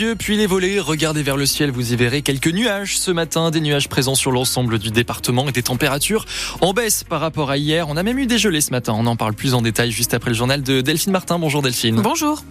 yeux, 0.00 0.14
puis 0.16 0.36
les 0.36 0.46
volets. 0.46 0.80
Regardez 0.80 1.22
vers 1.22 1.36
le 1.36 1.46
ciel, 1.46 1.70
vous 1.70 1.92
y 1.92 1.96
verrez 1.96 2.22
quelques 2.22 2.48
nuages 2.48 2.98
ce 2.98 3.10
matin. 3.10 3.50
Des 3.50 3.60
nuages 3.60 3.88
présents 3.88 4.14
sur 4.14 4.30
l'ensemble 4.30 4.78
du 4.78 4.90
département 4.90 5.48
et 5.48 5.52
des 5.52 5.62
températures 5.62 6.24
en 6.60 6.72
baisse 6.72 7.04
par 7.04 7.20
rapport 7.20 7.50
à 7.50 7.56
hier. 7.56 7.88
On 7.88 7.96
a 7.96 8.02
même 8.02 8.18
eu 8.18 8.26
des 8.26 8.38
gelées 8.38 8.60
ce 8.60 8.70
matin. 8.70 8.94
On 8.96 9.06
en 9.06 9.16
parle 9.16 9.34
plus 9.34 9.54
en 9.54 9.62
détail 9.62 9.90
juste 9.90 10.14
après 10.14 10.30
le 10.30 10.36
journal 10.36 10.62
de 10.62 10.80
Delphine 10.80 11.12
Martin. 11.12 11.38
Bonjour 11.38 11.62
Delphine. 11.62 12.00
Bonjour. 12.00 12.42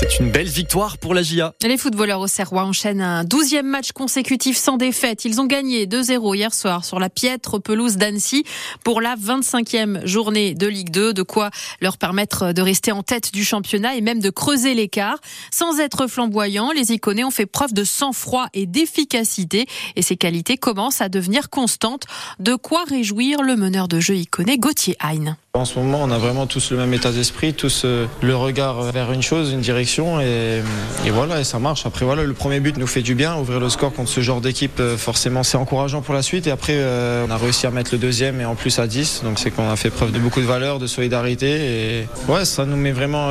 C'est 0.00 0.20
une 0.20 0.30
belle 0.30 0.46
victoire 0.46 0.96
pour 0.96 1.12
la 1.12 1.22
GIA. 1.22 1.54
Les 1.60 1.76
footballeurs 1.76 2.20
au 2.20 2.28
Serrois 2.28 2.62
enchaînent 2.62 3.00
un 3.00 3.24
douzième 3.24 3.66
match 3.66 3.90
consécutif 3.90 4.56
sans 4.56 4.76
défaite. 4.76 5.24
Ils 5.24 5.40
ont 5.40 5.46
gagné 5.46 5.86
2-0 5.86 6.36
hier 6.36 6.54
soir 6.54 6.84
sur 6.84 7.00
la 7.00 7.10
piètre 7.10 7.60
pelouse 7.60 7.96
d'Annecy 7.96 8.44
pour 8.84 9.00
la 9.00 9.16
25e 9.16 10.06
journée 10.06 10.54
de 10.54 10.68
Ligue 10.68 10.90
2, 10.90 11.12
de 11.14 11.22
quoi 11.22 11.50
leur 11.80 11.98
permettre 11.98 12.52
de 12.52 12.62
rester 12.62 12.92
en 12.92 13.02
tête 13.02 13.32
du 13.32 13.44
championnat 13.44 13.96
et 13.96 14.00
même 14.00 14.20
de 14.20 14.30
creuser 14.30 14.74
l'écart. 14.74 15.18
Sans 15.50 15.80
être 15.80 16.06
flamboyants, 16.06 16.70
les 16.70 16.92
Iconais 16.92 17.24
ont 17.24 17.32
fait 17.32 17.46
preuve 17.46 17.72
de 17.72 17.82
sang-froid 17.82 18.46
et 18.54 18.66
d'efficacité 18.66 19.66
et 19.96 20.02
ces 20.02 20.16
qualités 20.16 20.58
commencent 20.58 21.00
à 21.00 21.08
devenir 21.08 21.50
constantes. 21.50 22.04
De 22.38 22.54
quoi 22.54 22.84
réjouir 22.84 23.42
le 23.42 23.56
meneur 23.56 23.88
de 23.88 23.98
jeu 23.98 24.14
Iconé, 24.14 24.58
Gauthier 24.58 24.96
Hein. 25.00 25.36
En 25.54 25.64
ce 25.64 25.78
moment, 25.78 26.02
on 26.02 26.10
a 26.10 26.18
vraiment 26.18 26.46
tous 26.46 26.70
le 26.70 26.76
même 26.76 26.94
état 26.94 27.10
d'esprit, 27.10 27.52
tous 27.52 27.82
euh, 27.84 28.06
le 28.22 28.36
regard 28.36 28.80
vers 28.92 29.12
une 29.12 29.22
chose, 29.22 29.50
une 29.50 29.60
direction, 29.60 29.87
et, 30.20 31.10
voilà, 31.10 31.40
et 31.40 31.44
ça 31.44 31.58
marche. 31.58 31.86
Après, 31.86 32.04
voilà, 32.04 32.24
le 32.24 32.32
premier 32.34 32.60
but 32.60 32.76
nous 32.76 32.86
fait 32.86 33.02
du 33.02 33.14
bien. 33.14 33.36
Ouvrir 33.36 33.60
le 33.60 33.68
score 33.68 33.92
contre 33.92 34.10
ce 34.10 34.20
genre 34.20 34.40
d'équipe, 34.40 34.80
euh, 34.80 34.96
forcément, 34.96 35.42
c'est 35.42 35.56
encourageant 35.56 36.02
pour 36.02 36.14
la 36.14 36.22
suite. 36.22 36.46
Et 36.46 36.50
après, 36.50 36.74
euh, 36.76 37.24
on 37.26 37.30
a 37.30 37.36
réussi 37.36 37.66
à 37.66 37.70
mettre 37.70 37.90
le 37.92 37.98
deuxième 37.98 38.40
et 38.40 38.44
en 38.44 38.54
plus 38.54 38.78
à 38.78 38.86
10. 38.86 39.22
Donc, 39.24 39.38
c'est 39.38 39.50
qu'on 39.50 39.68
a 39.68 39.76
fait 39.76 39.90
preuve 39.90 40.12
de 40.12 40.18
beaucoup 40.18 40.40
de 40.40 40.46
valeur, 40.46 40.78
de 40.78 40.86
solidarité. 40.86 41.48
Et 41.48 42.08
ouais, 42.28 42.44
ça 42.44 42.64
nous 42.64 42.76
met 42.76 42.92
vraiment 42.92 43.30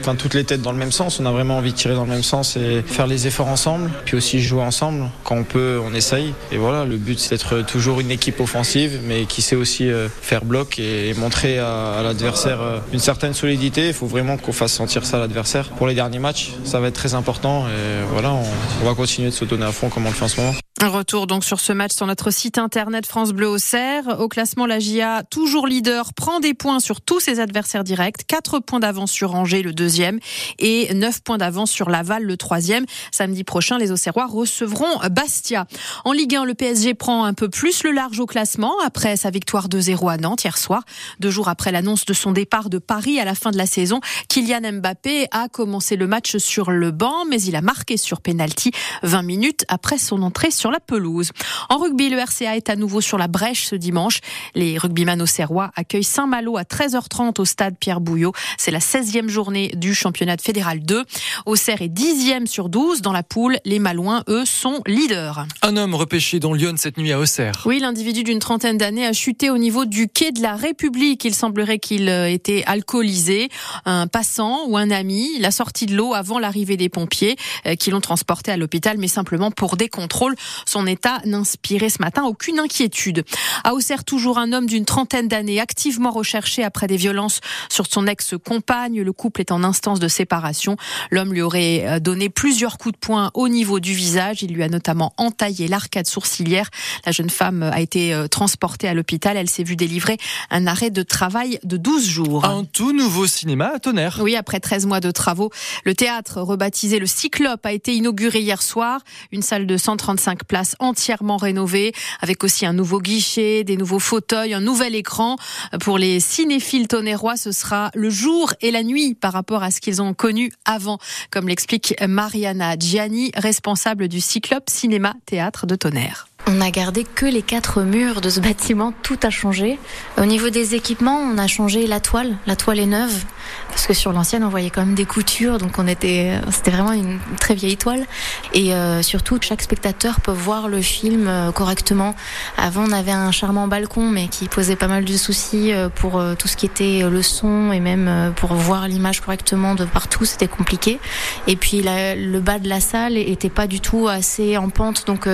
enfin, 0.00 0.14
toutes 0.14 0.34
les 0.34 0.44
têtes 0.44 0.62
dans 0.62 0.72
le 0.72 0.78
même 0.78 0.92
sens. 0.92 1.20
On 1.20 1.26
a 1.26 1.30
vraiment 1.30 1.58
envie 1.58 1.72
de 1.72 1.76
tirer 1.76 1.94
dans 1.94 2.04
le 2.04 2.10
même 2.10 2.22
sens 2.22 2.56
et 2.56 2.82
faire 2.86 3.06
les 3.06 3.26
efforts 3.26 3.48
ensemble, 3.48 3.90
puis 4.04 4.16
aussi 4.16 4.40
jouer 4.40 4.62
ensemble. 4.62 5.08
Quand 5.24 5.36
on 5.36 5.44
peut, 5.44 5.80
on 5.84 5.94
essaye. 5.94 6.34
Et 6.50 6.56
voilà, 6.56 6.84
le 6.84 6.96
but, 6.96 7.18
c'est 7.18 7.30
d'être 7.30 7.64
toujours 7.64 8.00
une 8.00 8.10
équipe 8.10 8.40
offensive, 8.40 9.00
mais 9.06 9.24
qui 9.24 9.42
sait 9.42 9.56
aussi 9.56 9.88
faire 10.20 10.44
bloc 10.44 10.78
et 10.78 11.14
montrer 11.14 11.58
à, 11.58 12.00
l'adversaire 12.02 12.60
euh, 12.60 12.78
une 12.92 12.98
certaine 12.98 13.34
solidité. 13.34 13.88
Il 13.88 13.94
faut 13.94 14.06
vraiment 14.06 14.36
qu'on 14.36 14.52
fasse 14.52 14.72
sentir 14.72 15.04
ça 15.04 15.16
à 15.16 15.20
l'adversaire. 15.20 15.68
Pour 15.70 15.86
derniers 15.94 16.18
matchs, 16.18 16.52
ça 16.64 16.80
va 16.80 16.88
être 16.88 16.94
très 16.94 17.14
important 17.14 17.66
et 17.68 18.04
voilà, 18.10 18.32
on, 18.32 18.84
va 18.84 18.94
continuer 18.94 19.30
de 19.30 19.34
se 19.34 19.44
donner 19.44 19.64
à 19.64 19.72
fond 19.72 19.88
comme 19.88 20.06
on 20.06 20.08
le 20.08 20.14
fait 20.14 20.24
en 20.24 20.28
ce 20.28 20.40
moment. 20.40 20.54
Retour 20.88 21.28
donc 21.28 21.44
sur 21.44 21.60
ce 21.60 21.72
match 21.72 21.92
sur 21.92 22.06
notre 22.06 22.32
site 22.32 22.58
internet 22.58 23.06
France 23.06 23.30
Bleu 23.30 23.46
au 23.46 23.58
Cerf. 23.58 24.18
Au 24.18 24.26
classement, 24.26 24.66
la 24.66 24.80
GIA, 24.80 25.22
toujours 25.30 25.68
leader, 25.68 26.12
prend 26.12 26.40
des 26.40 26.54
points 26.54 26.80
sur 26.80 27.00
tous 27.00 27.20
ses 27.20 27.38
adversaires 27.38 27.84
directs. 27.84 28.26
4 28.26 28.58
points 28.58 28.80
d'avance 28.80 29.12
sur 29.12 29.36
Angers, 29.36 29.62
le 29.62 29.72
deuxième, 29.72 30.18
et 30.58 30.92
9 30.92 31.22
points 31.22 31.38
d'avance 31.38 31.70
sur 31.70 31.88
Laval, 31.88 32.24
le 32.24 32.36
troisième. 32.36 32.84
Samedi 33.12 33.44
prochain, 33.44 33.78
les 33.78 33.92
Auxerrois 33.92 34.26
recevront 34.26 34.98
Bastia. 35.08 35.66
En 36.04 36.10
Ligue 36.10 36.34
1, 36.34 36.44
le 36.44 36.54
PSG 36.54 36.94
prend 36.94 37.24
un 37.24 37.34
peu 37.34 37.48
plus 37.48 37.84
le 37.84 37.92
large 37.92 38.18
au 38.18 38.26
classement 38.26 38.74
après 38.84 39.16
sa 39.16 39.30
victoire 39.30 39.68
2-0 39.68 40.10
à 40.10 40.16
Nantes 40.16 40.42
hier 40.42 40.58
soir. 40.58 40.82
Deux 41.20 41.30
jours 41.30 41.48
après 41.48 41.70
l'annonce 41.70 42.06
de 42.06 42.12
son 42.12 42.32
départ 42.32 42.70
de 42.70 42.78
Paris 42.78 43.20
à 43.20 43.24
la 43.24 43.36
fin 43.36 43.52
de 43.52 43.58
la 43.58 43.66
saison, 43.66 44.00
Kylian 44.28 44.72
Mbappé 44.72 45.28
a 45.30 45.48
commencé 45.48 45.94
le 45.94 46.08
match 46.08 46.38
sur 46.38 46.72
le 46.72 46.90
banc, 46.90 47.24
mais 47.30 47.40
il 47.40 47.54
a 47.54 47.60
marqué 47.60 47.96
sur 47.96 48.20
penalty 48.20 48.72
20 49.04 49.22
minutes 49.22 49.64
après 49.68 49.98
son 49.98 50.22
entrée 50.22 50.50
sur 50.50 50.71
la 50.72 50.80
pelouse. 50.80 51.30
En 51.68 51.78
rugby, 51.78 52.08
le 52.08 52.18
RCA 52.18 52.56
est 52.56 52.68
à 52.68 52.76
nouveau 52.76 53.00
sur 53.00 53.18
la 53.18 53.28
brèche 53.28 53.66
ce 53.66 53.76
dimanche. 53.76 54.18
Les 54.54 54.78
rugbyman 54.78 55.24
Serrois 55.26 55.70
accueillent 55.76 56.02
Saint-Malo 56.04 56.56
à 56.56 56.62
13h30 56.62 57.40
au 57.40 57.44
stade 57.44 57.76
Pierre 57.78 58.00
Bouillot. 58.00 58.32
C'est 58.58 58.70
la 58.70 58.80
16e 58.80 59.28
journée 59.28 59.72
du 59.76 59.94
championnat 59.94 60.36
fédéral 60.42 60.80
2. 60.80 61.04
Auxerre 61.46 61.82
est 61.82 61.88
10e 61.88 62.46
sur 62.46 62.68
12 62.68 63.02
dans 63.02 63.12
la 63.12 63.22
poule. 63.22 63.58
Les 63.64 63.78
Malouins, 63.78 64.24
eux, 64.28 64.44
sont 64.44 64.80
leaders. 64.86 65.46
Un 65.62 65.76
homme 65.76 65.94
repêché 65.94 66.40
dans 66.40 66.52
Lyon 66.52 66.74
cette 66.76 66.96
nuit 66.96 67.12
à 67.12 67.18
Auxerre. 67.18 67.52
Oui, 67.66 67.78
l'individu 67.78 68.24
d'une 68.24 68.38
trentaine 68.38 68.78
d'années 68.78 69.06
a 69.06 69.12
chuté 69.12 69.50
au 69.50 69.58
niveau 69.58 69.84
du 69.84 70.08
quai 70.08 70.32
de 70.32 70.40
la 70.40 70.56
République. 70.56 71.24
Il 71.24 71.34
semblerait 71.34 71.78
qu'il 71.78 72.08
euh, 72.08 72.28
était 72.28 72.64
alcoolisé. 72.66 73.48
Un 73.84 74.06
passant 74.06 74.66
ou 74.68 74.76
un 74.76 74.90
ami 74.90 75.38
l'a 75.38 75.50
sorti 75.50 75.86
de 75.86 75.94
l'eau 75.94 76.14
avant 76.14 76.38
l'arrivée 76.38 76.76
des 76.76 76.88
pompiers 76.88 77.36
euh, 77.66 77.74
qui 77.74 77.90
l'ont 77.90 78.00
transporté 78.00 78.50
à 78.50 78.56
l'hôpital, 78.56 78.98
mais 78.98 79.08
simplement 79.08 79.50
pour 79.50 79.76
des 79.76 79.88
contrôles. 79.88 80.34
Son 80.66 80.86
état 80.86 81.20
n'inspirait 81.24 81.90
ce 81.90 82.00
matin 82.00 82.24
aucune 82.24 82.58
inquiétude. 82.58 83.24
À 83.64 83.74
Auxerre, 83.74 84.04
toujours 84.04 84.38
un 84.38 84.52
homme 84.52 84.66
d'une 84.66 84.84
trentaine 84.84 85.28
d'années, 85.28 85.60
activement 85.60 86.10
recherché 86.10 86.64
après 86.64 86.86
des 86.86 86.96
violences 86.96 87.40
sur 87.68 87.86
son 87.86 88.06
ex-compagne. 88.06 89.00
Le 89.00 89.12
couple 89.12 89.40
est 89.40 89.52
en 89.52 89.64
instance 89.64 90.00
de 90.00 90.08
séparation. 90.08 90.76
L'homme 91.10 91.32
lui 91.32 91.42
aurait 91.42 91.86
euh, 91.86 92.00
donné 92.00 92.28
plusieurs 92.28 92.78
coups 92.78 92.94
de 92.94 92.98
poing 92.98 93.30
au 93.34 93.48
niveau 93.48 93.80
du 93.80 93.92
visage. 93.92 94.42
Il 94.42 94.52
lui 94.52 94.62
a 94.62 94.68
notamment 94.68 95.12
entaillé 95.16 95.68
l'arcade 95.68 96.06
sourcilière. 96.06 96.68
La 97.06 97.12
jeune 97.12 97.30
femme 97.30 97.62
a 97.62 97.80
été 97.80 98.14
euh, 98.14 98.28
transportée 98.28 98.88
à 98.88 98.94
l'hôpital. 98.94 99.36
Elle 99.36 99.50
s'est 99.50 99.64
vue 99.64 99.76
délivrer 99.76 100.18
un 100.50 100.66
arrêt 100.66 100.90
de 100.90 101.02
travail 101.02 101.58
de 101.64 101.76
12 101.76 102.06
jours. 102.06 102.44
Un 102.44 102.64
tout 102.64 102.92
nouveau 102.92 103.26
cinéma 103.26 103.72
à 103.74 103.78
Tonnerre. 103.78 104.20
Oui, 104.22 104.36
après 104.36 104.60
13 104.60 104.86
mois 104.86 105.00
de 105.00 105.10
travaux, 105.10 105.50
le 105.84 105.94
théâtre 105.94 106.40
rebaptisé 106.40 106.98
le 106.98 107.06
Cyclope 107.06 107.64
a 107.64 107.72
été 107.72 107.94
inauguré 107.94 108.40
hier 108.40 108.62
soir. 108.62 109.00
Une 109.32 109.42
salle 109.42 109.66
de 109.66 109.76
135 109.76 110.44
places 110.44 110.51
entièrement 110.78 111.36
rénové, 111.36 111.92
avec 112.20 112.44
aussi 112.44 112.66
un 112.66 112.72
nouveau 112.72 113.00
guichet, 113.00 113.64
des 113.64 113.76
nouveaux 113.76 113.98
fauteuils, 113.98 114.54
un 114.54 114.60
nouvel 114.60 114.94
écran. 114.94 115.36
Pour 115.80 115.98
les 115.98 116.20
cinéphiles 116.20 116.88
tonnerrois, 116.88 117.36
ce 117.36 117.52
sera 117.52 117.90
le 117.94 118.10
jour 118.10 118.52
et 118.60 118.70
la 118.70 118.82
nuit 118.82 119.14
par 119.14 119.32
rapport 119.32 119.62
à 119.62 119.70
ce 119.70 119.80
qu'ils 119.80 120.02
ont 120.02 120.14
connu 120.14 120.52
avant, 120.64 120.98
comme 121.30 121.48
l'explique 121.48 121.94
Mariana 122.06 122.76
Gianni, 122.78 123.32
responsable 123.36 124.08
du 124.08 124.20
Cyclope 124.20 124.68
Cinéma 124.68 125.14
Théâtre 125.26 125.66
de 125.66 125.74
Tonnerre. 125.74 126.28
On 126.48 126.60
a 126.60 126.70
gardé 126.72 127.04
que 127.04 127.24
les 127.24 127.42
quatre 127.42 127.82
murs 127.82 128.20
de 128.20 128.28
ce 128.28 128.40
bâtiment, 128.40 128.92
tout 129.02 129.18
a 129.22 129.30
changé. 129.30 129.78
Au 130.18 130.24
niveau 130.24 130.50
des 130.50 130.74
équipements, 130.74 131.18
on 131.18 131.38
a 131.38 131.46
changé 131.46 131.86
la 131.86 132.00
toile, 132.00 132.36
la 132.46 132.56
toile 132.56 132.80
est 132.80 132.86
neuve, 132.86 133.24
parce 133.68 133.86
que 133.86 133.94
sur 133.94 134.12
l'ancienne 134.12 134.44
on 134.44 134.48
voyait 134.48 134.70
quand 134.70 134.84
même 134.84 134.94
des 134.94 135.04
coutures, 135.04 135.58
donc 135.58 135.78
on 135.78 135.86
était, 135.86 136.40
c'était 136.50 136.70
vraiment 136.70 136.92
une 136.92 137.18
très 137.38 137.54
vieille 137.54 137.76
toile. 137.76 138.06
Et 138.54 138.74
euh, 138.74 139.02
surtout, 139.02 139.38
chaque 139.40 139.62
spectateur 139.62 140.20
peut 140.20 140.32
voir 140.32 140.68
le 140.68 140.80
film 140.80 141.26
euh, 141.28 141.52
correctement. 141.52 142.14
Avant, 142.56 142.84
on 142.88 142.92
avait 142.92 143.12
un 143.12 143.30
charmant 143.30 143.68
balcon, 143.68 144.08
mais 144.08 144.28
qui 144.28 144.48
posait 144.48 144.76
pas 144.76 144.88
mal 144.88 145.04
de 145.04 145.16
soucis 145.16 145.72
euh, 145.72 145.88
pour 145.88 146.22
tout 146.38 146.48
ce 146.48 146.56
qui 146.56 146.66
était 146.66 147.02
le 147.08 147.22
son 147.22 147.72
et 147.72 147.80
même 147.80 148.32
pour 148.36 148.54
voir 148.54 148.88
l'image 148.88 149.20
correctement 149.20 149.74
de 149.74 149.84
partout, 149.84 150.24
c'était 150.24 150.48
compliqué. 150.48 150.98
Et 151.46 151.56
puis 151.56 151.82
le 151.82 152.38
bas 152.40 152.58
de 152.58 152.68
la 152.68 152.80
salle 152.80 153.16
était 153.16 153.50
pas 153.50 153.66
du 153.66 153.80
tout 153.80 154.08
assez 154.08 154.56
en 154.56 154.68
pente, 154.68 155.06
donc 155.06 155.26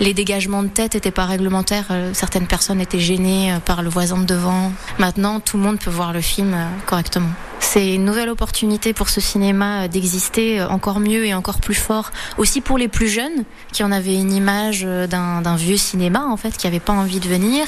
les 0.00 0.14
dégâts 0.14 0.34
de 0.38 0.68
tête 0.68 0.94
n'était 0.94 1.10
pas 1.10 1.24
réglementaire. 1.24 1.86
Euh, 1.90 2.10
certaines 2.12 2.46
personnes 2.46 2.80
étaient 2.80 3.00
gênées 3.00 3.56
par 3.64 3.82
le 3.82 3.88
voisin 3.88 4.18
de 4.18 4.24
devant. 4.24 4.72
Maintenant, 4.98 5.40
tout 5.40 5.56
le 5.56 5.62
monde 5.62 5.78
peut 5.78 5.90
voir 5.90 6.12
le 6.12 6.20
film 6.20 6.56
correctement. 6.86 7.30
C'est 7.66 7.92
une 7.92 8.04
nouvelle 8.04 8.28
opportunité 8.28 8.92
pour 8.92 9.08
ce 9.08 9.20
cinéma 9.20 9.88
d'exister 9.88 10.62
encore 10.62 11.00
mieux 11.00 11.26
et 11.26 11.34
encore 11.34 11.58
plus 11.58 11.74
fort. 11.74 12.12
Aussi 12.38 12.60
pour 12.60 12.78
les 12.78 12.86
plus 12.86 13.08
jeunes 13.08 13.44
qui 13.72 13.82
en 13.82 13.90
avaient 13.90 14.14
une 14.14 14.32
image 14.32 14.82
d'un 14.82 15.56
vieux 15.56 15.76
cinéma 15.76 16.24
en 16.24 16.36
fait, 16.36 16.56
qui 16.56 16.68
n'avaient 16.68 16.78
pas 16.78 16.92
envie 16.92 17.18
de 17.18 17.26
venir, 17.26 17.66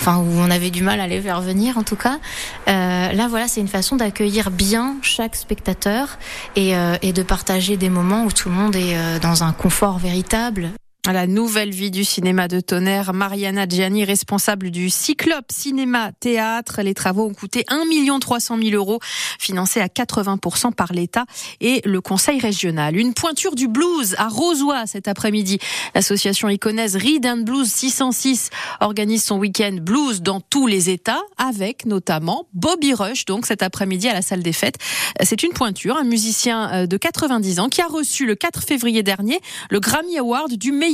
enfin 0.00 0.16
où 0.16 0.28
on 0.38 0.50
avait 0.50 0.70
du 0.70 0.82
mal 0.82 0.98
à 0.98 1.06
les 1.06 1.20
faire 1.20 1.40
venir 1.40 1.78
en 1.78 1.84
tout 1.84 1.94
cas. 1.94 2.18
là 2.66 3.28
voilà, 3.28 3.46
c'est 3.46 3.60
une 3.60 3.68
façon 3.68 3.94
d'accueillir 3.94 4.50
bien 4.50 4.96
chaque 5.02 5.36
spectateur 5.36 6.18
et, 6.56 6.72
et 7.02 7.12
de 7.12 7.22
partager 7.22 7.76
des 7.76 7.90
moments 7.90 8.24
où 8.24 8.32
tout 8.32 8.48
le 8.48 8.56
monde 8.56 8.74
est 8.74 9.20
dans 9.20 9.44
un 9.44 9.52
confort 9.52 9.98
véritable. 9.98 10.70
La 11.12 11.26
nouvelle 11.26 11.70
vie 11.70 11.90
du 11.90 12.02
cinéma 12.02 12.48
de 12.48 12.60
Tonnerre, 12.60 13.12
Mariana 13.12 13.66
Gianni, 13.68 14.06
responsable 14.06 14.70
du 14.70 14.88
Cyclope 14.88 15.52
Cinéma 15.52 16.12
Théâtre. 16.18 16.80
Les 16.80 16.94
travaux 16.94 17.26
ont 17.26 17.34
coûté 17.34 17.66
1 17.68 17.84
300 18.18 18.56
000 18.56 18.74
euros, 18.74 19.00
financés 19.38 19.82
à 19.82 19.88
80% 19.88 20.72
par 20.72 20.94
l'État 20.94 21.26
et 21.60 21.82
le 21.84 22.00
Conseil 22.00 22.40
régional. 22.40 22.96
Une 22.96 23.12
pointure 23.12 23.54
du 23.54 23.68
blues 23.68 24.14
à 24.16 24.28
Rosoy 24.28 24.86
cet 24.86 25.06
après-midi. 25.06 25.58
L'association 25.94 26.48
iconaise 26.48 26.96
Read 26.96 27.26
and 27.26 27.42
Blues 27.42 27.70
606 27.70 28.48
organise 28.80 29.24
son 29.24 29.36
week-end 29.36 29.76
blues 29.82 30.22
dans 30.22 30.40
tous 30.40 30.66
les 30.66 30.88
États, 30.88 31.20
avec 31.36 31.84
notamment 31.84 32.46
Bobby 32.54 32.94
Rush, 32.94 33.26
donc 33.26 33.44
cet 33.44 33.62
après-midi 33.62 34.08
à 34.08 34.14
la 34.14 34.22
salle 34.22 34.42
des 34.42 34.54
fêtes. 34.54 34.78
C'est 35.22 35.42
une 35.42 35.52
pointure, 35.52 35.98
un 35.98 36.04
musicien 36.04 36.72
euh, 36.72 36.86
de 36.86 36.96
90 36.96 37.60
ans 37.60 37.68
qui 37.68 37.82
a 37.82 37.88
reçu 37.88 38.24
le 38.24 38.36
4 38.36 38.62
février 38.62 39.02
dernier 39.02 39.38
le 39.68 39.80
Grammy 39.80 40.16
Award 40.16 40.54
du 40.54 40.72
meilleur 40.72 40.93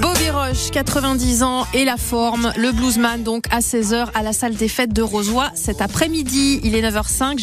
Bobby 0.00 0.30
Roche, 0.30 0.70
90 0.72 1.42
ans 1.42 1.66
et 1.74 1.84
la 1.84 1.96
forme. 1.96 2.52
Le 2.56 2.72
bluesman 2.72 3.22
donc 3.22 3.44
à 3.50 3.58
16h 3.58 4.08
à 4.14 4.22
la 4.22 4.32
salle 4.32 4.54
des 4.54 4.68
fêtes 4.68 4.92
de 4.92 5.02
Rosoy 5.02 5.44
cet 5.54 5.82
après-midi. 5.82 6.60
Il 6.64 6.74
est 6.74 6.82
9h05. 6.82 7.38